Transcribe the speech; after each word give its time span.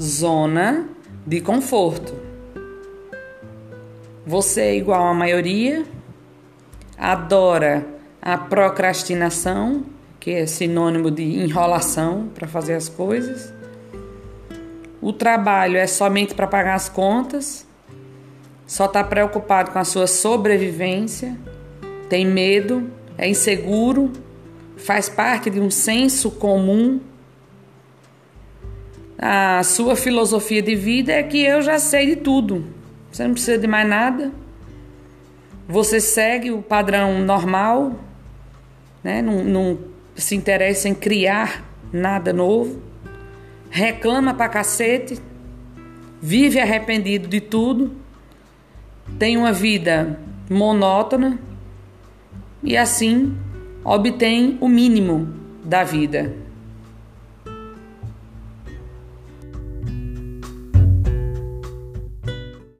zona 0.00 0.88
de 1.26 1.40
conforto. 1.40 2.14
Você 4.26 4.60
é 4.62 4.76
igual 4.76 5.06
à 5.06 5.14
maioria, 5.14 5.84
adora 6.96 7.86
a 8.20 8.38
procrastinação, 8.38 9.84
que 10.18 10.30
é 10.30 10.46
sinônimo 10.46 11.10
de 11.10 11.22
enrolação 11.22 12.28
para 12.34 12.48
fazer 12.48 12.74
as 12.74 12.88
coisas. 12.88 13.52
O 15.00 15.12
trabalho 15.12 15.76
é 15.76 15.86
somente 15.86 16.34
para 16.34 16.46
pagar 16.46 16.74
as 16.74 16.88
contas, 16.88 17.66
só 18.66 18.86
está 18.86 19.04
preocupado 19.04 19.70
com 19.70 19.78
a 19.78 19.84
sua 19.84 20.06
sobrevivência, 20.06 21.36
tem 22.08 22.26
medo, 22.26 22.90
é 23.18 23.28
inseguro, 23.28 24.10
faz 24.76 25.08
parte 25.08 25.50
de 25.50 25.60
um 25.60 25.70
senso 25.70 26.30
comum. 26.30 27.00
A 29.18 29.62
sua 29.62 29.94
filosofia 29.96 30.60
de 30.60 30.74
vida 30.74 31.12
é 31.12 31.22
que 31.22 31.42
eu 31.42 31.62
já 31.62 31.78
sei 31.78 32.06
de 32.06 32.16
tudo, 32.16 32.64
você 33.10 33.24
não 33.24 33.32
precisa 33.32 33.58
de 33.58 33.66
mais 33.66 33.88
nada. 33.88 34.32
Você 35.68 36.00
segue 36.00 36.50
o 36.50 36.60
padrão 36.60 37.20
normal, 37.20 37.98
né? 39.02 39.22
não, 39.22 39.42
não 39.44 39.78
se 40.14 40.34
interessa 40.34 40.88
em 40.88 40.94
criar 40.94 41.64
nada 41.92 42.32
novo, 42.32 42.82
reclama 43.70 44.34
pra 44.34 44.48
cacete, 44.48 45.18
vive 46.20 46.60
arrependido 46.60 47.28
de 47.28 47.40
tudo, 47.40 47.92
tem 49.18 49.36
uma 49.36 49.52
vida 49.52 50.18
monótona 50.50 51.38
e 52.62 52.76
assim 52.76 53.36
obtém 53.84 54.58
o 54.60 54.68
mínimo 54.68 55.34
da 55.64 55.84
vida. 55.84 56.34